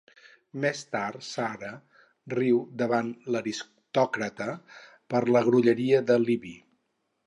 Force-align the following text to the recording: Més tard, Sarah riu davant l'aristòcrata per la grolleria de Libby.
Més 0.61 0.79
tard, 0.95 1.21
Sarah 1.27 1.69
riu 2.35 2.63
davant 2.83 3.13
l'aristòcrata 3.37 4.51
per 5.15 5.27
la 5.35 5.49
grolleria 5.51 6.07
de 6.13 6.23
Libby. 6.29 6.61